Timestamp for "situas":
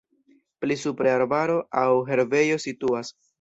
2.65-3.15